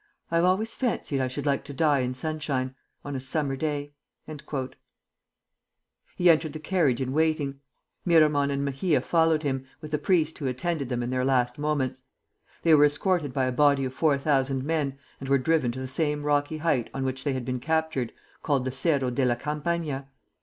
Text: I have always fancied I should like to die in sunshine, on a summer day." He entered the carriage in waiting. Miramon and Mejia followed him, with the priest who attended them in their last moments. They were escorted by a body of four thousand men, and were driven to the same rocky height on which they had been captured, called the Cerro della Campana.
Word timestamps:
I 0.31 0.37
have 0.37 0.45
always 0.45 0.73
fancied 0.73 1.21
I 1.21 1.27
should 1.27 1.45
like 1.45 1.63
to 1.65 1.75
die 1.75 1.99
in 1.99 2.15
sunshine, 2.15 2.73
on 3.05 3.15
a 3.15 3.19
summer 3.19 3.55
day." 3.55 3.93
He 6.15 6.27
entered 6.27 6.53
the 6.53 6.59
carriage 6.59 6.99
in 6.99 7.13
waiting. 7.13 7.59
Miramon 8.03 8.49
and 8.49 8.65
Mejia 8.65 8.99
followed 9.01 9.43
him, 9.43 9.67
with 9.79 9.91
the 9.91 9.99
priest 9.99 10.39
who 10.39 10.47
attended 10.47 10.89
them 10.89 11.03
in 11.03 11.11
their 11.11 11.23
last 11.23 11.59
moments. 11.59 12.01
They 12.63 12.73
were 12.73 12.85
escorted 12.85 13.31
by 13.31 13.45
a 13.45 13.51
body 13.51 13.85
of 13.85 13.93
four 13.93 14.17
thousand 14.17 14.63
men, 14.63 14.97
and 15.19 15.29
were 15.29 15.37
driven 15.37 15.71
to 15.73 15.79
the 15.79 15.85
same 15.87 16.23
rocky 16.23 16.57
height 16.57 16.89
on 16.95 17.03
which 17.05 17.23
they 17.23 17.33
had 17.33 17.45
been 17.45 17.59
captured, 17.59 18.11
called 18.41 18.65
the 18.65 18.71
Cerro 18.71 19.11
della 19.11 19.35
Campana. 19.35 20.09